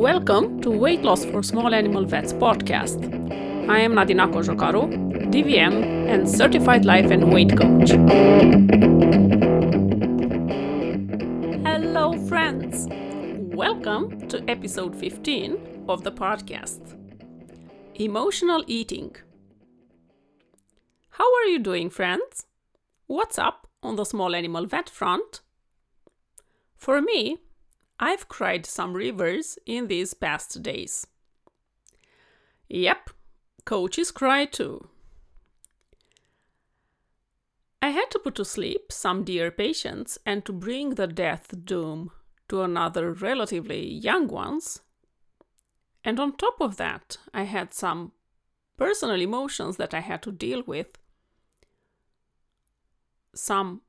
[0.00, 3.04] Welcome to Weight Loss for Small Animal Vets podcast.
[3.68, 7.90] I am Nadina Cojocaru, DVM and certified life and weight coach.
[11.66, 12.88] Hello, friends.
[13.54, 16.96] Welcome to episode 15 of the podcast
[17.96, 19.14] Emotional Eating.
[21.10, 22.46] How are you doing, friends?
[23.06, 25.42] What's up on the small animal vet front?
[26.74, 27.36] For me,
[28.02, 31.06] I've cried some rivers in these past days.
[32.70, 33.10] Yep,
[33.66, 34.88] coaches cry too.
[37.82, 42.10] I had to put to sleep some dear patients and to bring the death doom
[42.48, 44.80] to another relatively young ones.
[46.02, 48.12] And on top of that, I had some
[48.78, 50.98] personal emotions that I had to deal with.
[53.34, 53.82] Some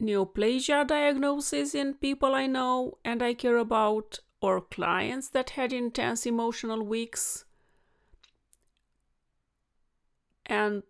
[0.00, 6.26] neoplasia diagnosis in people I know and I care about, or clients that had intense
[6.26, 7.44] emotional weeks.
[10.46, 10.82] And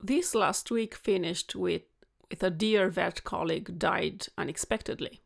[0.00, 1.82] this last week finished with,
[2.28, 5.20] with a dear vet colleague died unexpectedly.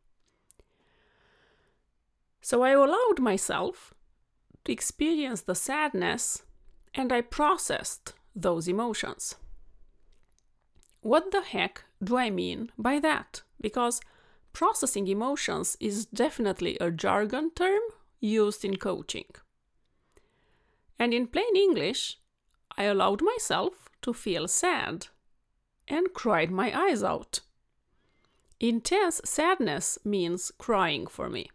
[2.42, 3.94] So I allowed myself
[4.64, 6.42] to experience the sadness
[6.94, 9.36] and I processed those emotions.
[11.06, 13.42] What the heck do I mean by that?
[13.60, 14.00] Because
[14.52, 17.82] processing emotions is definitely a jargon term
[18.18, 19.30] used in coaching.
[20.98, 22.18] And in plain English,
[22.76, 25.06] I allowed myself to feel sad
[25.86, 27.38] and cried my eyes out.
[28.58, 31.48] Intense sadness means crying for me.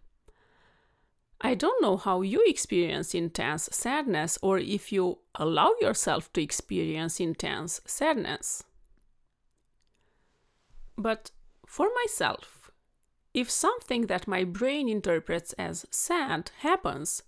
[1.42, 7.20] I don't know how you experience intense sadness or if you allow yourself to experience
[7.20, 8.64] intense sadness.
[10.98, 11.32] But
[11.66, 12.72] for myself,
[13.34, 17.24] if something that my brain interprets as sad happens,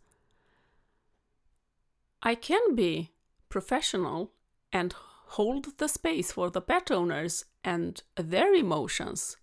[2.22, 3.12] I can be
[3.50, 4.32] professional
[4.72, 4.94] and
[5.38, 9.38] hold the space for the pet owners and their emotions.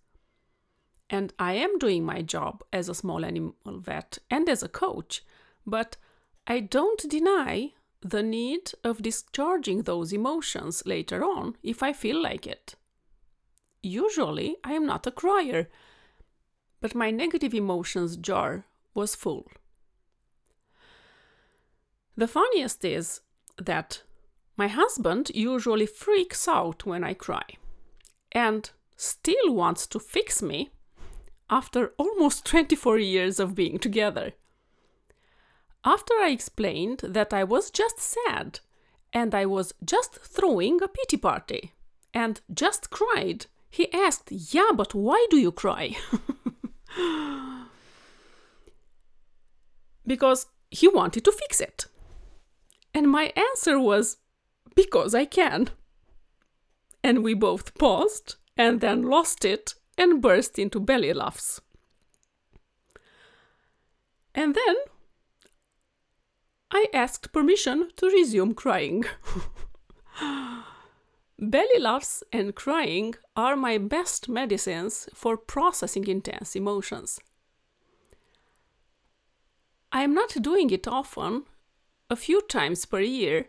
[1.09, 5.23] And I am doing my job as a small animal vet and as a coach,
[5.65, 5.97] but
[6.47, 12.47] I don't deny the need of discharging those emotions later on if I feel like
[12.47, 12.75] it.
[13.83, 15.69] Usually, I am not a crier,
[16.79, 19.47] but my negative emotions jar was full.
[22.15, 23.21] The funniest is
[23.57, 24.03] that
[24.57, 27.43] my husband usually freaks out when I cry
[28.31, 30.69] and still wants to fix me
[31.49, 34.33] after almost 24 years of being together.
[35.83, 38.59] After I explained that I was just sad
[39.11, 41.73] and I was just throwing a pity party
[42.13, 45.95] and just cried he asked, Yeah, but why do you cry?
[50.05, 51.85] because he wanted to fix it.
[52.93, 54.17] And my answer was,
[54.75, 55.69] Because I can.
[57.01, 61.61] And we both paused and then lost it and burst into belly laughs.
[64.35, 64.75] And then
[66.71, 69.05] I asked permission to resume crying.
[71.43, 77.19] Belly laughs and crying are my best medicines for processing intense emotions.
[79.91, 81.45] I am not doing it often,
[82.11, 83.47] a few times per year,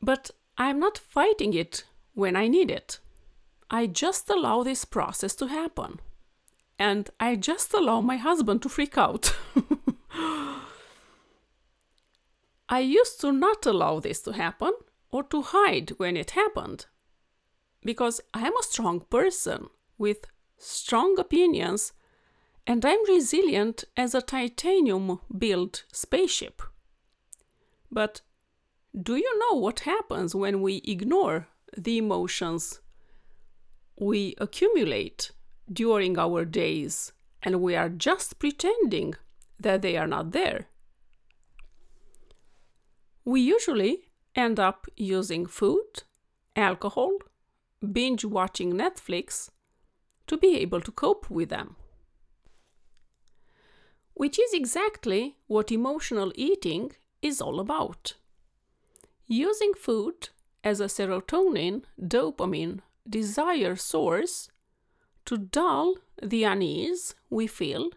[0.00, 1.82] but I am not fighting it
[2.14, 3.00] when I need it.
[3.68, 5.98] I just allow this process to happen.
[6.78, 9.34] And I just allow my husband to freak out.
[12.68, 14.72] I used to not allow this to happen
[15.14, 16.86] or to hide when it happened.
[17.84, 20.26] Because I am a strong person with
[20.58, 21.92] strong opinions
[22.66, 26.60] and I'm resilient as a titanium built spaceship.
[27.92, 28.22] But
[29.00, 31.46] do you know what happens when we ignore
[31.78, 32.80] the emotions
[33.96, 35.30] we accumulate
[35.72, 39.14] during our days and we are just pretending
[39.60, 40.66] that they are not there?
[43.24, 44.03] We usually
[44.34, 46.02] end up using food,
[46.56, 47.18] alcohol,
[47.92, 49.50] binge watching Netflix
[50.26, 51.76] to be able to cope with them.
[54.14, 58.14] Which is exactly what emotional eating is all about.
[59.26, 60.28] Using food
[60.62, 64.48] as a serotonin, dopamine, desire source
[65.26, 67.90] to dull the unease we feel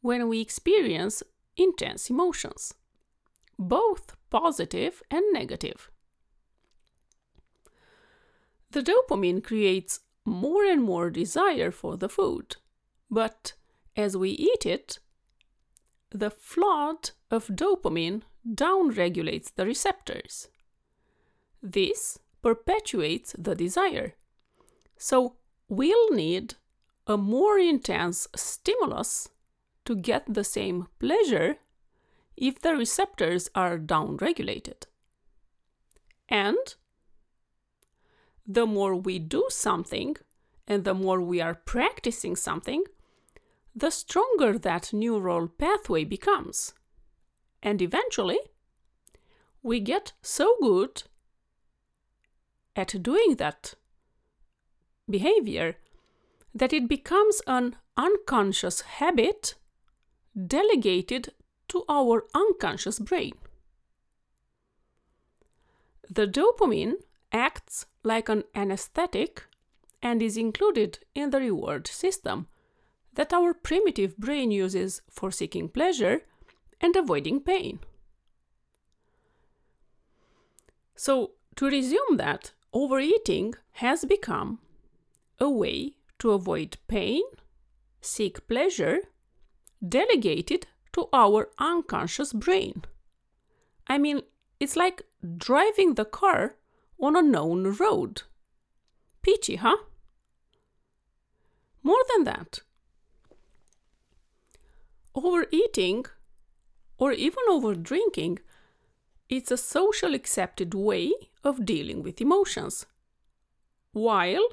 [0.00, 1.22] when we experience
[1.56, 2.74] intense emotions,
[3.58, 5.90] both positive and negative.
[8.70, 12.56] The dopamine creates more and more desire for the food,
[13.10, 13.54] but
[13.96, 14.98] as we eat it,
[16.10, 20.48] the flood of dopamine downregulates the receptors.
[21.62, 24.14] This perpetuates the desire.
[24.96, 25.36] So,
[25.68, 26.54] we'll need
[27.06, 29.28] a more intense stimulus
[29.84, 31.58] to get the same pleasure
[32.36, 34.84] if the receptors are downregulated.
[36.28, 36.74] And
[38.46, 40.16] the more we do something
[40.66, 42.84] and the more we are practicing something,
[43.74, 46.74] the stronger that neural pathway becomes.
[47.62, 48.38] And eventually,
[49.62, 51.02] we get so good
[52.74, 53.74] at doing that
[55.08, 55.76] behavior
[56.54, 59.54] that it becomes an unconscious habit
[60.46, 61.32] delegated
[61.68, 63.32] to our unconscious brain.
[66.08, 66.94] The dopamine
[67.32, 69.44] acts like an anesthetic
[70.02, 72.46] and is included in the reward system
[73.14, 76.22] that our primitive brain uses for seeking pleasure
[76.80, 77.80] and avoiding pain.
[80.94, 84.60] So, to resume that, overeating has become
[85.38, 87.22] a way to avoid pain,
[88.00, 89.00] seek pleasure,
[89.86, 90.66] delegated
[90.96, 92.82] to our unconscious brain.
[93.86, 94.22] I mean,
[94.58, 95.02] it's like
[95.36, 96.56] driving the car
[96.98, 98.22] on a known road.
[99.20, 99.76] Peachy, huh?
[101.82, 102.60] More than that,
[105.14, 106.06] overeating
[106.96, 108.38] or even over drinking
[109.28, 111.12] it's a social accepted way
[111.44, 112.86] of dealing with emotions
[113.92, 114.46] while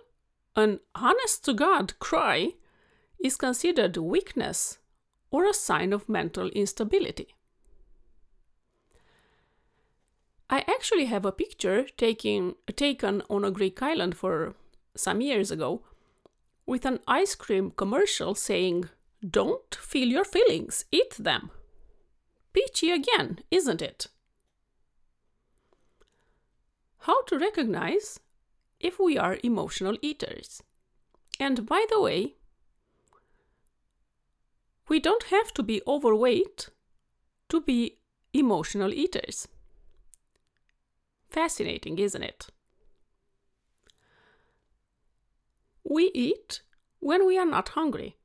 [0.56, 2.52] an honest to god cry
[3.24, 4.78] is considered weakness
[5.34, 7.28] or a sign of mental instability
[10.50, 14.56] i actually have a picture taken taken on a greek island for
[14.96, 15.82] some years ago
[16.66, 18.90] with an ice cream commercial saying
[19.28, 21.50] don't feel your feelings, eat them.
[22.52, 24.08] Peachy again, isn't it?
[27.00, 28.20] How to recognize
[28.80, 30.62] if we are emotional eaters.
[31.40, 32.36] And by the way,
[34.94, 36.70] we don't have to be overweight
[37.50, 37.98] to be
[38.32, 39.48] emotional eaters.
[41.30, 42.42] Fascinating, isn't it?
[45.84, 46.62] We eat
[47.00, 48.18] when we are not hungry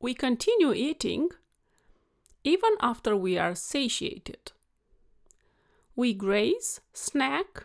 [0.00, 1.30] we continue eating
[2.42, 4.52] even after we are satiated.
[5.96, 7.64] We graze, snack,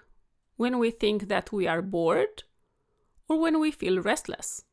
[0.58, 2.44] when we think that we are bored
[3.28, 4.64] or when we feel restless.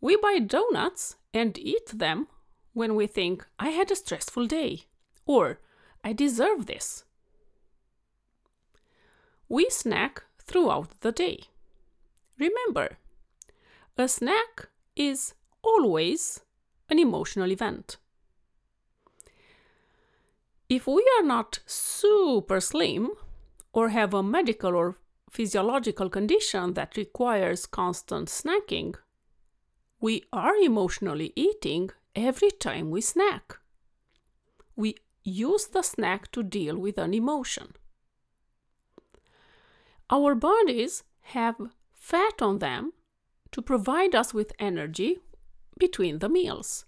[0.00, 2.28] We buy donuts and eat them
[2.72, 4.84] when we think, I had a stressful day
[5.26, 5.60] or
[6.02, 7.04] I deserve this.
[9.48, 11.40] We snack throughout the day.
[12.38, 12.98] Remember,
[13.98, 16.40] a snack is always
[16.88, 17.98] an emotional event.
[20.70, 23.10] If we are not super slim
[23.72, 24.96] or have a medical or
[25.28, 28.94] physiological condition that requires constant snacking,
[30.00, 33.58] we are emotionally eating every time we snack.
[34.74, 37.74] We use the snack to deal with an emotion.
[40.08, 41.04] Our bodies
[41.34, 41.56] have
[41.92, 42.92] fat on them
[43.52, 45.18] to provide us with energy
[45.78, 46.86] between the meals.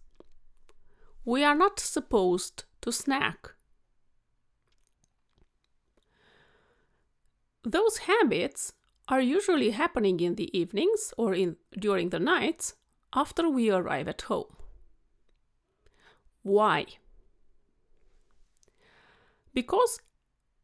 [1.25, 3.52] We are not supposed to snack.
[7.62, 8.73] Those habits
[9.07, 12.75] are usually happening in the evenings or in, during the nights
[13.14, 14.57] after we arrive at home.
[16.42, 16.87] Why?
[19.54, 20.00] Because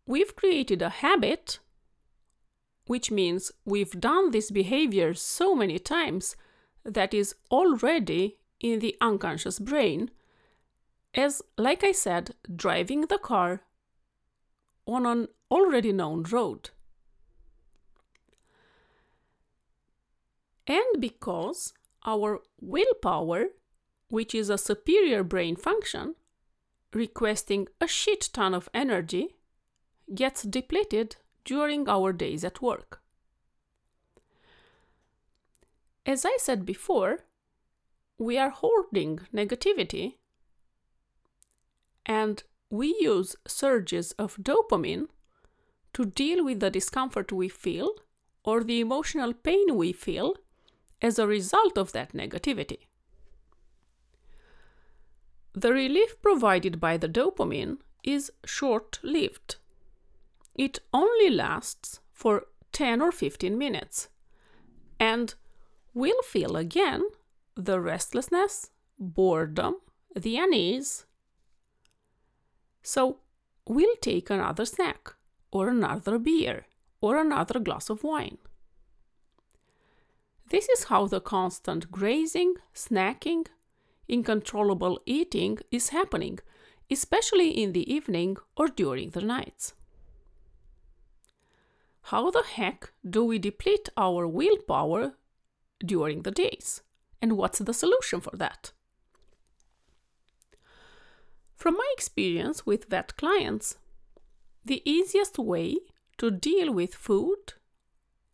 [0.07, 1.61] we've created a habit,
[2.87, 6.37] which means we've done this behavior so many times
[6.85, 10.11] that is already in the unconscious brain
[11.14, 13.62] as, like I said, driving the car
[14.87, 16.71] on an already known road.
[20.67, 21.73] And because
[22.05, 23.47] our willpower,
[24.09, 26.14] which is a superior brain function,
[26.93, 29.35] requesting a shit ton of energy,
[30.14, 33.00] gets depleted during our days at work.
[36.07, 37.21] As I said before,
[38.19, 40.14] we are hoarding negativity
[42.07, 45.09] and we use surges of dopamine
[45.93, 47.93] to deal with the discomfort we feel
[48.45, 50.35] or the emotional pain we feel
[51.00, 52.87] as a result of that negativity.
[55.55, 59.57] The relief provided by the dopamine is short lived.
[60.55, 64.09] It only lasts for 10 or 15 minutes
[65.00, 65.35] and
[65.95, 67.02] will feel again
[67.57, 69.76] the restlessness, boredom,
[70.14, 71.07] the unease.
[72.83, 73.19] So
[73.67, 75.14] we'll take another snack,
[75.50, 76.67] or another beer,
[77.00, 78.38] or another glass of wine.
[80.50, 83.47] This is how the constant grazing, snacking,
[84.11, 86.38] uncontrollable eating is happening,
[86.90, 89.75] especially in the evening or during the nights.
[92.02, 95.14] How the heck do we deplete our willpower
[95.85, 96.81] during the days?
[97.21, 98.73] And what's the solution for that?
[101.57, 103.76] From my experience with vet clients,
[104.64, 105.76] the easiest way
[106.17, 107.55] to deal with food,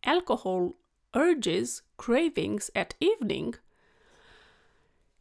[0.05, 0.75] alcohol
[1.13, 3.55] urges, cravings at evening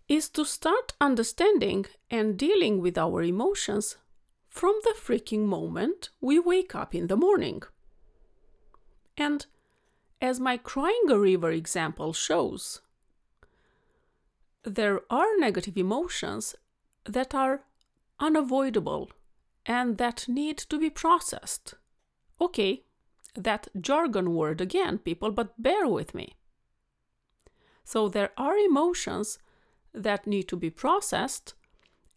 [0.08, 3.96] is to start understanding and dealing with our emotions
[4.48, 7.62] from the freaking moment we wake up in the morning.
[9.16, 9.46] And
[10.20, 12.80] as my crying a river example shows,
[14.62, 16.54] there are negative emotions
[17.04, 17.64] that are
[18.20, 19.10] unavoidable
[19.66, 21.74] and that need to be processed.
[22.40, 22.84] Okay,
[23.34, 26.34] that jargon word again, people, but bear with me.
[27.84, 29.38] So there are emotions
[29.92, 31.54] that need to be processed,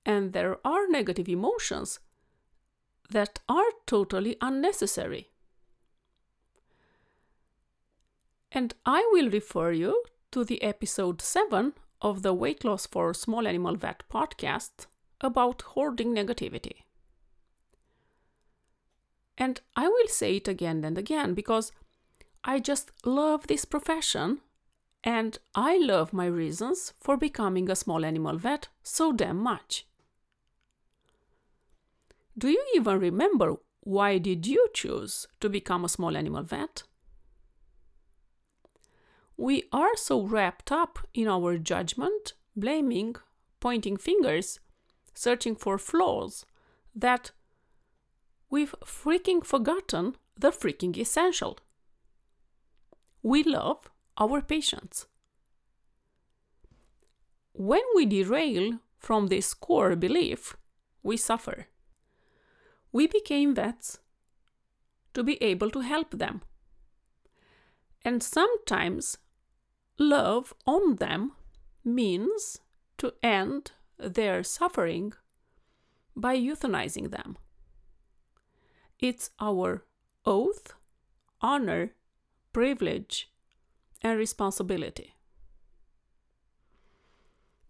[0.05, 1.99] and there are negative emotions
[3.09, 5.29] that are totally unnecessary.
[8.51, 13.47] And I will refer you to the episode 7 of the Weight Loss for Small
[13.47, 14.87] Animal Vet podcast
[15.21, 16.83] about hoarding negativity.
[19.37, 21.71] And I will say it again and again because
[22.43, 24.39] I just love this profession
[25.07, 29.87] and I love my reasons for becoming a small animal vet so damn much.
[32.37, 36.83] Do you even remember why did you choose to become a small animal vet?
[39.37, 43.15] We are so wrapped up in our judgment, blaming,
[43.61, 44.59] pointing fingers,
[45.13, 46.45] searching for flaws
[46.93, 47.31] that
[48.49, 51.59] we've freaking forgotten the freaking essential.
[53.23, 55.05] We love our patients.
[57.53, 60.57] When we derail from this core belief,
[61.03, 61.67] we suffer.
[62.91, 63.99] We became vets
[65.13, 66.41] to be able to help them.
[68.03, 69.17] And sometimes
[69.97, 71.33] love on them
[71.83, 72.59] means
[72.97, 75.13] to end their suffering
[76.15, 77.37] by euthanizing them.
[78.99, 79.85] It's our
[80.25, 80.73] oath,
[81.41, 81.93] honor,
[82.53, 83.29] privilege,
[84.01, 85.13] and responsibility.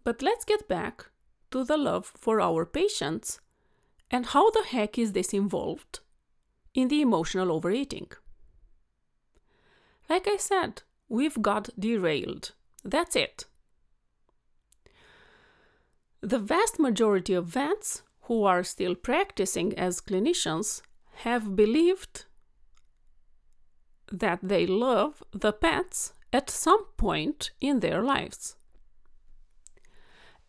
[0.04, 1.06] But let's get back
[1.50, 3.40] to the love for our patients
[4.10, 6.00] and how the heck is this involved
[6.74, 8.08] in the emotional overeating?
[10.08, 12.52] Like I said, we've got derailed.
[12.84, 13.44] That's it.
[16.20, 20.82] The vast majority of vets who are still practicing as clinicians
[21.24, 22.24] have believed
[24.10, 28.56] that they love the pets at some point in their lives.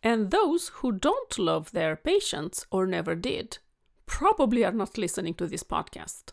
[0.02, 3.58] And those who don't love their patients or never did
[4.06, 6.32] probably are not listening to this podcast.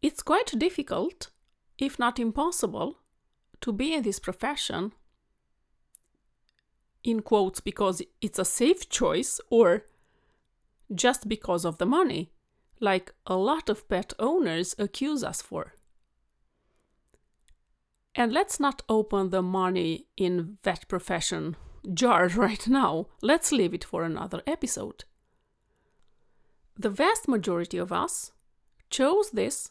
[0.00, 1.30] It's quite difficult,
[1.78, 2.98] if not impossible,
[3.60, 4.92] to be in this profession,
[7.02, 9.84] in quotes, because it's a safe choice or
[10.94, 12.32] just because of the money,
[12.80, 15.74] like a lot of pet owners accuse us for.
[18.18, 21.56] And let's not open the money in vet profession
[21.94, 23.06] jar right now.
[23.22, 25.04] Let's leave it for another episode.
[26.76, 28.32] The vast majority of us
[28.90, 29.70] chose this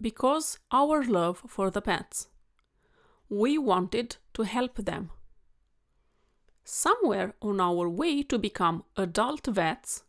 [0.00, 2.26] because our love for the pets.
[3.28, 5.10] We wanted to help them.
[6.64, 10.02] Somewhere on our way to become adult vets,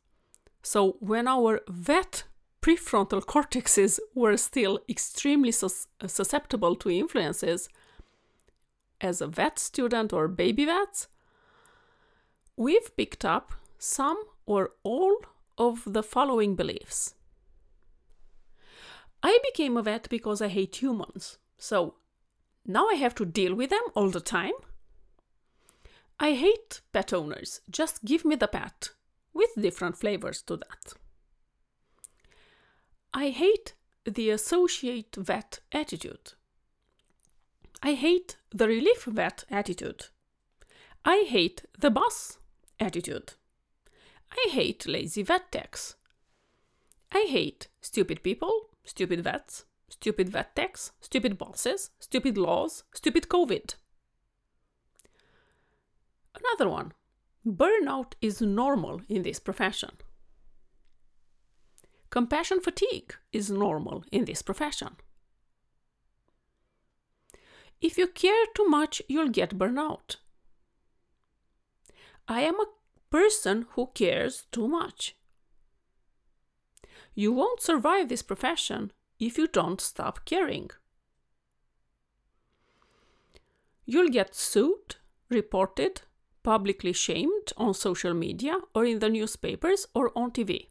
[0.63, 2.24] so when our vet
[2.67, 7.69] prefrontal cortexes were still extremely sus- susceptible to influences,
[9.00, 11.07] as a vet student or baby vet,
[12.57, 15.15] we've picked up some or all
[15.57, 17.13] of the following beliefs.
[19.24, 21.95] I became a vet because I hate humans, so
[22.65, 24.57] now I have to deal with them all the time.
[26.19, 28.89] I hate pet owners, just give me the pet
[29.33, 30.97] with different flavors to that.
[33.17, 33.74] I hate
[34.05, 36.33] the associate vet attitude.
[37.81, 40.05] I hate the relief vet attitude.
[41.03, 42.38] I hate the boss
[42.79, 43.33] attitude.
[44.31, 45.95] I hate lazy vet techs.
[47.12, 53.74] I hate stupid people, stupid vets, stupid vet techs, stupid bosses, stupid laws, stupid COVID.
[56.36, 56.93] Another one
[57.43, 59.97] burnout is normal in this profession.
[62.09, 64.95] Compassion fatigue is normal in this profession.
[67.81, 70.15] If you care too much, you'll get burnout.
[72.27, 72.65] I am a
[73.09, 75.15] person who cares too much.
[77.13, 80.69] You won't survive this profession if you don't stop caring.
[83.85, 84.95] You'll get sued,
[85.29, 86.01] reported,
[86.43, 90.67] publicly shamed on social media or in the newspapers or on TV.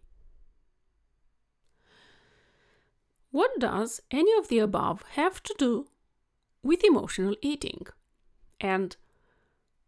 [3.37, 5.89] What does any of the above have to do
[6.63, 7.87] with emotional eating?
[8.59, 8.97] And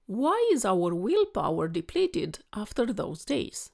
[0.04, 3.70] why is our willpower depleted after those days?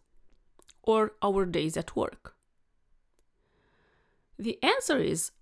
[0.84, 2.36] Or our days at work?
[4.38, 5.32] The answer is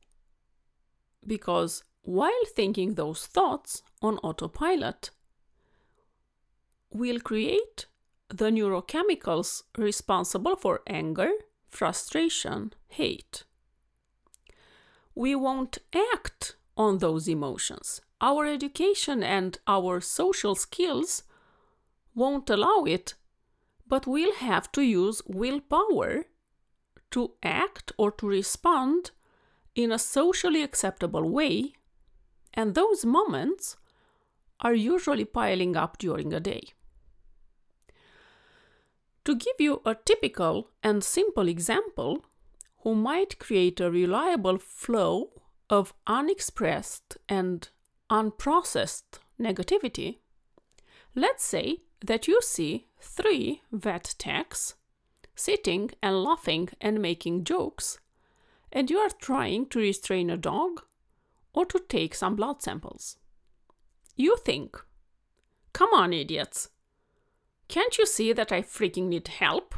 [1.26, 5.10] because while thinking those thoughts on autopilot,
[6.90, 7.84] we'll create
[8.30, 11.32] the neurochemicals responsible for anger,
[11.68, 13.44] frustration, hate
[15.14, 18.00] we won't act on those emotions.
[18.20, 21.24] Our education and our social skills
[22.14, 23.14] won't allow it,
[23.86, 26.24] but we'll have to use willpower
[27.10, 29.10] to act or to respond
[29.74, 31.72] in a socially acceptable way,
[32.54, 33.76] and those moments
[34.60, 36.62] are usually piling up during a day.
[39.24, 42.24] To give you a typical and simple example,
[42.82, 45.30] who might create a reliable flow
[45.70, 47.68] of unexpressed and
[48.10, 50.18] unprocessed negativity.
[51.14, 54.74] Let's say that you see three vet techs
[55.34, 57.98] sitting and laughing and making jokes,
[58.72, 60.82] and you are trying to restrain a dog
[61.54, 63.16] or to take some blood samples.
[64.16, 64.76] You think,
[65.72, 66.68] come on, idiots!
[67.68, 69.74] Can't you see that I freaking need help?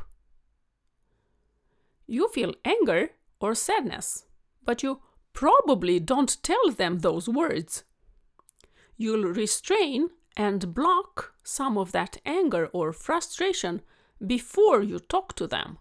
[2.06, 4.26] You feel anger or sadness,
[4.64, 5.00] but you
[5.32, 7.84] probably don't tell them those words.
[8.96, 13.82] You'll restrain and block some of that anger or frustration
[14.24, 15.78] before you talk to them.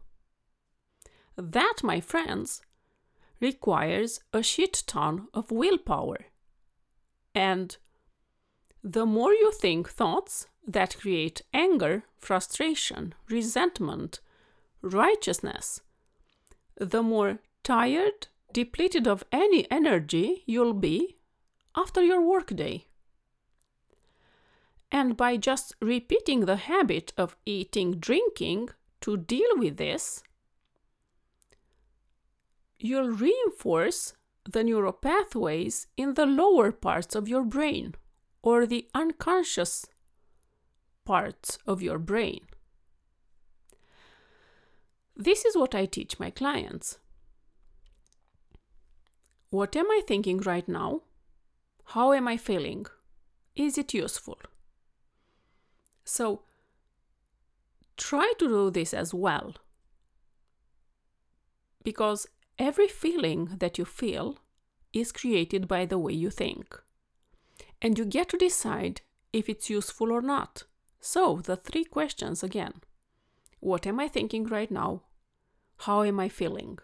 [1.36, 2.62] That, my friends,
[3.40, 6.26] requires a shit ton of willpower.
[7.36, 7.78] And
[8.84, 14.20] the more you think thoughts that create anger, frustration, resentment,
[14.82, 15.82] righteousness,
[16.78, 21.18] the more tired, depleted of any energy you'll be
[21.76, 22.86] after your workday.
[24.92, 28.70] And by just repeating the habit of eating, drinking
[29.02, 30.22] to deal with this,
[32.80, 34.14] you'll reinforce
[34.46, 37.96] the neural pathways in the lower parts of your brain
[38.42, 39.86] or the unconscious
[41.06, 42.42] parts of your brain.
[45.15, 46.97] This is what I teach my clients.
[49.49, 51.02] What am I thinking right now?
[51.86, 52.88] How am I feeling?
[53.56, 54.39] Is it useful?
[56.04, 56.41] So,
[57.97, 59.54] try to do this as well.
[61.84, 62.26] Because
[62.58, 64.39] every feeling that you feel
[64.91, 66.76] is created by the way you think.
[67.82, 70.63] And you get to decide if it's useful or not.
[70.99, 72.82] So, the three questions again.
[73.63, 75.04] What am I thinking right now?
[75.78, 76.80] How am I feeling?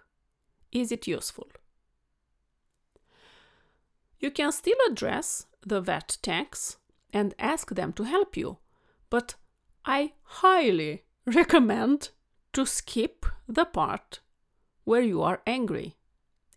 [0.72, 1.50] Is it useful?
[4.22, 6.78] You can still address the vet techs
[7.12, 8.60] and ask them to help you,
[9.10, 9.36] but
[9.84, 12.12] I highly recommend
[12.54, 14.22] to skip the part
[14.86, 15.98] where you are angry,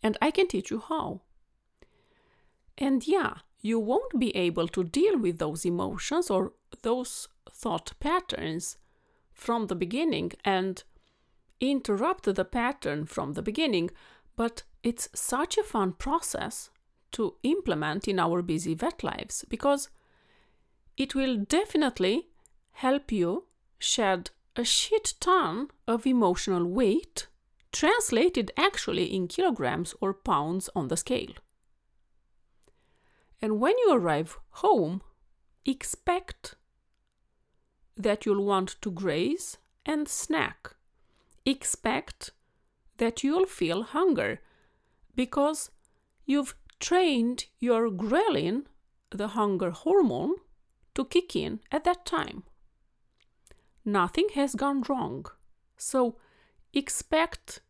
[0.04, 1.22] and I can teach you how.
[2.78, 8.76] And yeah, you won't be able to deal with those emotions or those thought patterns
[9.32, 10.84] from the beginning and
[11.60, 13.90] interrupt the pattern from the beginning,
[14.36, 16.70] but it's such a fun process
[17.12, 19.88] to implement in our busy vet lives because
[20.96, 22.28] it will definitely
[22.72, 23.44] help you
[23.78, 27.28] shed a shit ton of emotional weight
[27.72, 31.32] translated actually in kilograms or pounds on the scale.
[33.40, 35.02] And when you arrive home,
[35.64, 36.54] expect
[38.02, 40.74] that you'll want to graze and snack.
[41.44, 42.30] Expect
[42.98, 44.40] that you'll feel hunger
[45.14, 45.70] because
[46.24, 48.64] you've trained your ghrelin,
[49.10, 50.34] the hunger hormone,
[50.94, 52.44] to kick in at that time.
[53.84, 55.26] Nothing has gone wrong,
[55.76, 56.16] so
[56.72, 57.60] expect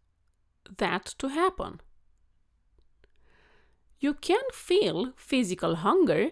[0.78, 1.80] that to happen.
[3.98, 6.30] You can feel physical hunger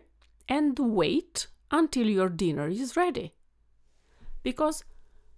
[0.49, 3.35] and wait until your dinner is ready.
[4.43, 4.85] Because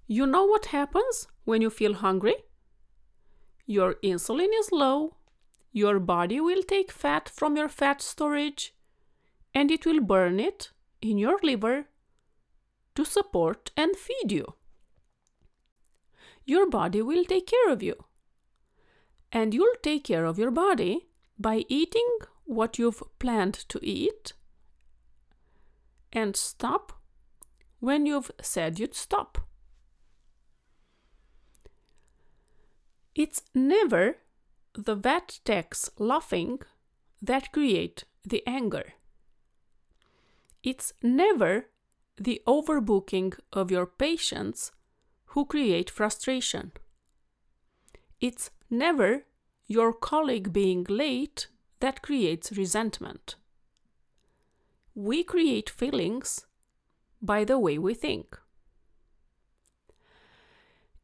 [0.07, 2.37] you know what happens when you feel hungry?
[3.67, 5.17] Your insulin is low,
[5.73, 8.75] your body will take fat from your fat storage,
[9.55, 11.87] and it will burn it in your liver
[12.95, 14.55] to support and feed you.
[16.45, 17.97] Your body will take care of you.
[19.31, 24.35] And you'll take care of your body by eating what you've planned to eat
[26.13, 26.93] and stop
[27.83, 29.39] when you've said you'd stop.
[33.13, 34.19] It's never
[34.75, 36.61] the vet techs laughing
[37.21, 38.93] that create the anger.
[40.63, 41.67] It's never
[42.17, 44.71] the overbooking of your patients
[45.35, 46.71] who create frustration.
[48.21, 49.25] It's never
[49.67, 51.49] your colleague being late
[51.81, 53.35] that creates resentment.
[54.95, 56.47] We create feelings
[57.23, 58.39] by the way we think.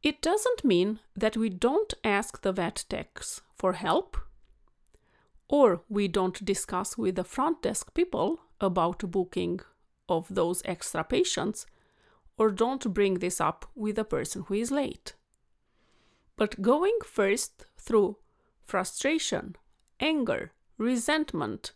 [0.03, 4.17] It doesn't mean that we don't ask the vet techs for help,
[5.47, 9.59] or we don't discuss with the front desk people about booking
[10.07, 11.65] of those extra patients,
[12.37, 15.15] or don't bring this up with the person who is late.
[16.37, 18.17] But going first through
[18.63, 19.57] frustration,
[19.99, 21.73] anger, resentment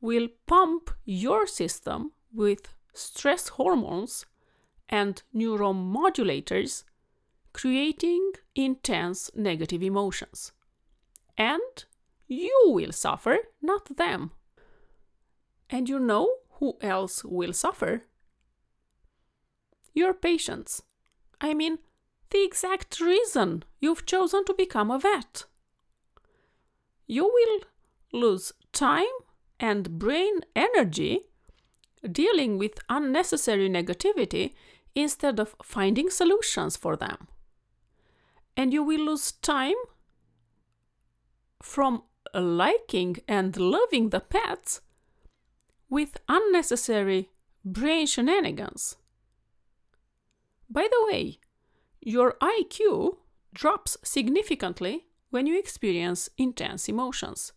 [0.00, 4.26] will pump your system with stress hormones
[4.88, 6.84] and neuromodulators
[7.52, 10.52] creating intense negative emotions.
[11.36, 11.84] And
[12.28, 14.32] you will suffer, not them.
[15.70, 18.02] And you know who else will suffer?
[19.94, 20.82] Your patients.
[21.40, 21.78] I mean,
[22.30, 25.44] the exact reason you've chosen to become a vet.
[27.06, 27.60] You will
[28.12, 29.16] lose time
[29.60, 31.26] and brain energy
[32.10, 34.52] dealing with unnecessary negativity
[34.94, 37.28] instead of finding solutions for them
[38.56, 39.74] and you will lose time
[41.62, 42.02] from
[42.34, 44.80] liking and loving the pets
[45.88, 47.30] with unnecessary
[47.64, 48.96] brain shenanigans.
[50.68, 51.38] By the way,
[52.00, 53.16] your IQ
[53.54, 57.52] drops significantly when you experience intense emotions.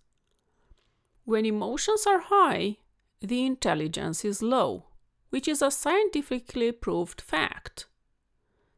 [1.23, 2.77] When emotions are high,
[3.25, 4.85] the intelligence is low,
[5.29, 7.87] which is a scientifically proved fact.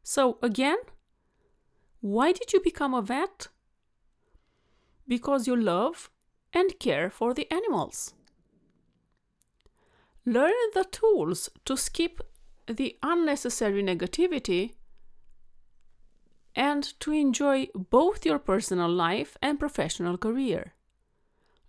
[0.04, 0.78] So, again,
[2.00, 3.48] why did you become a vet?
[5.08, 6.10] Because you love
[6.54, 8.14] and care for the animals.
[10.26, 12.22] Learn the tools to skip
[12.68, 14.74] the unnecessary negativity
[16.56, 20.74] and to enjoy both your personal life and professional career.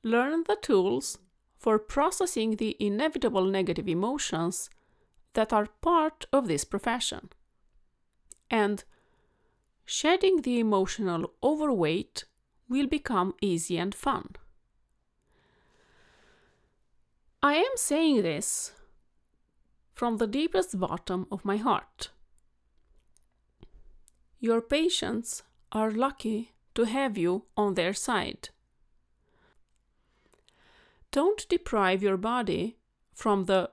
[0.02, 1.18] Learn the tools
[1.58, 4.70] for processing the inevitable negative emotions
[5.34, 7.30] that are part of this profession.
[8.50, 8.84] And
[9.84, 12.24] shedding the emotional overweight
[12.68, 14.36] will become easy and fun.
[17.42, 18.72] I am saying this
[19.94, 22.10] from the deepest bottom of my heart.
[24.40, 25.42] Your patients
[25.72, 28.50] are lucky to have you on their side.
[31.10, 32.76] Don't deprive your body
[33.14, 33.70] from the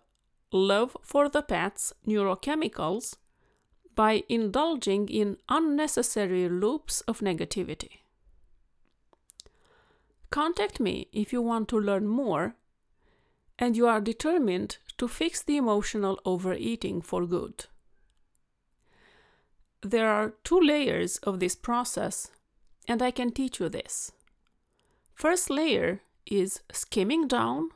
[0.51, 3.15] love for the pet's neurochemicals
[3.93, 7.99] by indulging in unnecessary loops of negativity.
[10.29, 12.55] Contact me if you want to learn more
[13.57, 17.65] and you are determined to fix the emotional overeating for good.
[19.81, 22.31] There are two layers of this process,
[22.87, 24.11] and I can teach you this.
[25.13, 27.69] First layer is skimming down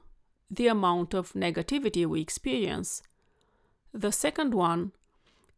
[0.50, 3.04] the amount of negativity we experience.
[3.94, 4.92] The second one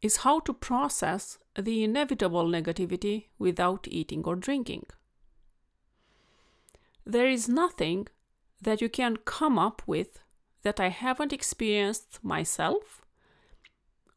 [0.01, 4.85] is how to process the inevitable negativity without eating or drinking.
[7.05, 8.07] There is nothing
[8.61, 10.19] that you can come up with
[10.63, 13.01] that I haven't experienced myself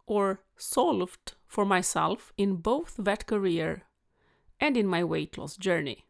[0.07, 3.83] or solved for myself in both vet career
[4.61, 6.05] and in my weight loss journey.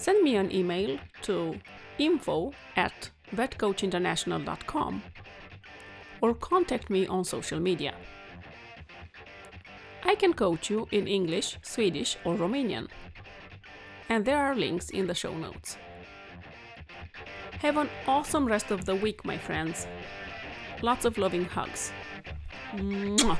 [0.00, 1.60] Send me an email to
[1.98, 5.02] info at vetcoachinternational.com
[6.22, 7.92] or contact me on social media.
[10.02, 12.88] I can coach you in English, Swedish, or Romanian.
[14.08, 15.76] And there are links in the show notes.
[17.60, 19.86] Have an awesome rest of the week, my friends.
[20.80, 21.92] Lots of loving hugs.
[22.74, 23.38] Mwah.